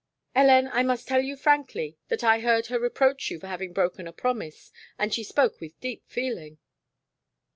Hélène, 0.35 0.67
I 0.73 0.81
must 0.81 1.07
tell 1.07 1.21
you 1.21 1.37
frankly 1.37 1.95
that 2.07 2.23
I 2.23 2.39
heard 2.39 2.65
her 2.65 2.79
reproach 2.79 3.29
you 3.29 3.39
for 3.39 3.45
having 3.45 3.71
broken 3.71 4.07
a 4.07 4.11
promise, 4.11 4.71
and 4.97 5.13
she 5.13 5.23
spoke 5.23 5.61
with 5.61 5.79
deep 5.79 6.01
feeling." 6.07 6.57